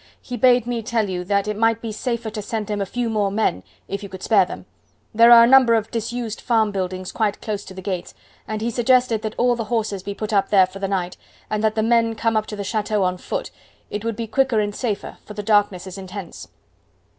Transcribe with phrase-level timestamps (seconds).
[0.19, 3.07] He bade me tell you that it might be safer to send him a few
[3.07, 4.65] more men if you could spare them.
[5.13, 8.15] There are a number of disused farm buildings quite close to the gates,
[8.47, 11.17] and he suggested that all the horses be put up there for the night,
[11.51, 13.51] and that the men come up to the chateau on foot;
[13.91, 16.47] it would be quicker and safer, for the darkness is intense."